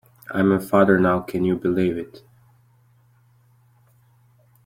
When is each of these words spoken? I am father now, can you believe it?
I 0.31 0.39
am 0.39 0.59
father 0.59 0.97
now, 0.97 1.19
can 1.19 1.43
you 1.43 1.55
believe 1.55 1.95
it? 1.95 2.23